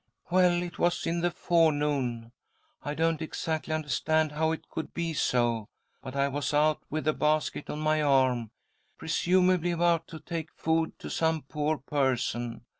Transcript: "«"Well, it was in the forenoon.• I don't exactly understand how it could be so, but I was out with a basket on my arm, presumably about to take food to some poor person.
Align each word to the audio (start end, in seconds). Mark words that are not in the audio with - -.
"«"Well, 0.31 0.63
it 0.63 0.79
was 0.79 1.05
in 1.05 1.21
the 1.21 1.29
forenoon.• 1.29 2.31
I 2.81 2.95
don't 2.95 3.21
exactly 3.21 3.71
understand 3.71 4.31
how 4.31 4.51
it 4.51 4.67
could 4.67 4.95
be 4.95 5.13
so, 5.13 5.67
but 6.01 6.15
I 6.15 6.27
was 6.27 6.55
out 6.55 6.81
with 6.89 7.07
a 7.07 7.13
basket 7.13 7.69
on 7.69 7.81
my 7.81 8.01
arm, 8.01 8.49
presumably 8.97 9.69
about 9.69 10.07
to 10.07 10.19
take 10.19 10.51
food 10.55 10.97
to 10.97 11.11
some 11.11 11.43
poor 11.43 11.77
person. 11.77 12.63